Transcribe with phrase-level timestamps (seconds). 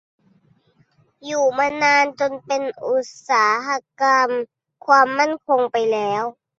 [1.25, 3.69] อยู่มานานจนเป็น "อุตสาห
[4.01, 4.29] กรรม
[4.85, 6.23] ความมั่นคง" ไปแล้ว